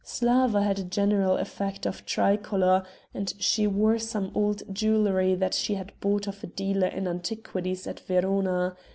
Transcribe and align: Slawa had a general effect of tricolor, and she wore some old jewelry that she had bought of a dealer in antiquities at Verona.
Slawa 0.03 0.63
had 0.63 0.79
a 0.79 0.83
general 0.83 1.37
effect 1.37 1.85
of 1.85 2.07
tricolor, 2.07 2.83
and 3.13 3.31
she 3.37 3.67
wore 3.67 3.99
some 3.99 4.31
old 4.33 4.63
jewelry 4.73 5.35
that 5.35 5.53
she 5.53 5.75
had 5.75 5.93
bought 5.99 6.25
of 6.25 6.43
a 6.43 6.47
dealer 6.47 6.87
in 6.87 7.07
antiquities 7.07 7.85
at 7.85 7.99
Verona. 7.99 8.75